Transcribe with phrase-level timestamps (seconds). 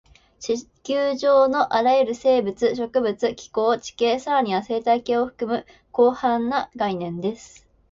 [0.39, 5.63] 地球上のあらゆる生物、植物、気候、地形、さらには生態系を含む
[5.95, 7.67] 広範な概念です